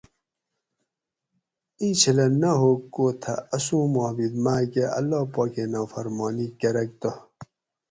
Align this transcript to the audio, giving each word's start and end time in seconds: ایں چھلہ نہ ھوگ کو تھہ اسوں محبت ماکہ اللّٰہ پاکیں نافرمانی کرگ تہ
ایں 1.79 1.93
چھلہ 1.99 2.27
نہ 2.41 2.51
ھوگ 2.61 2.81
کو 2.93 3.05
تھہ 3.21 3.33
اسوں 3.55 3.85
محبت 3.93 4.33
ماکہ 4.43 4.85
اللّٰہ 4.97 5.21
پاکیں 5.33 5.69
نافرمانی 5.73 6.47
کرگ 6.59 6.89
تہ 7.01 7.11